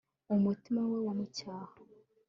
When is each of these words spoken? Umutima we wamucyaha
Umutima 0.35 0.81
we 0.91 0.97
wamucyaha 1.07 1.73